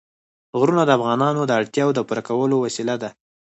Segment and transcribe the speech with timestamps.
[0.59, 3.09] غرونه د افغانانو د اړتیاوو د پوره کولو وسیله ده.